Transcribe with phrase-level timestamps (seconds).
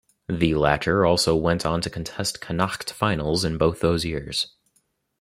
[0.27, 4.47] The latter also went on to contest Connacht finals in both those years.